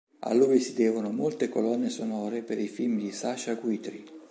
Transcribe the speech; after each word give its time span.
A 0.21 0.33
lui 0.33 0.59
si 0.59 0.73
devono 0.73 1.11
molte 1.11 1.47
colonne 1.47 1.89
sonore 1.91 2.41
per 2.41 2.57
i 2.57 2.67
film 2.67 2.97
di 2.97 3.11
Sacha 3.11 3.53
Guitry. 3.53 4.03